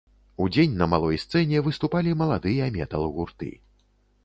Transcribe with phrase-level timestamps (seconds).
[0.45, 3.55] Удзень на малой сцэне выступалі маладыя метал-гурты.